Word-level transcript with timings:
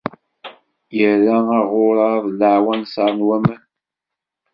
Irra 1.03 1.37
aɣurar 1.57 2.17
d 2.27 2.31
leɛwanser 2.39 3.09
n 3.15 3.25
waman. 3.27 3.61